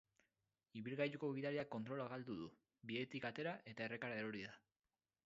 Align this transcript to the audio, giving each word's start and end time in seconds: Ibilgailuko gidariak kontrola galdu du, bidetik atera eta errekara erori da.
Ibilgailuko 0.79 1.27
gidariak 1.39 1.69
kontrola 1.75 2.07
galdu 2.13 2.37
du, 2.39 2.49
bidetik 2.93 3.29
atera 3.33 3.55
eta 3.73 3.89
errekara 3.91 4.19
erori 4.23 4.43
da. 4.49 4.57